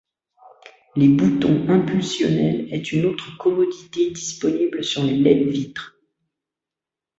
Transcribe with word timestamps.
Les 0.95 1.09
boutons 1.09 1.67
impulsionnels 1.69 2.73
est 2.73 2.91
une 2.91 3.05
autre 3.05 3.37
commodité 3.37 4.09
disponible 4.09 4.83
sur 4.83 5.03
les 5.03 5.13
lève-vitres. 5.15 5.95